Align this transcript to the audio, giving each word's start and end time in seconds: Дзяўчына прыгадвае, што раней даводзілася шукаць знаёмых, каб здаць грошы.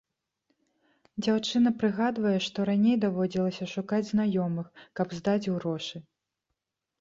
Дзяўчына 1.25 1.69
прыгадвае, 1.83 2.33
што 2.45 2.65
раней 2.69 2.97
даводзілася 3.03 3.69
шукаць 3.75 4.01
знаёмых, 4.09 4.67
каб 5.01 5.07
здаць 5.19 5.49
грошы. 5.59 5.97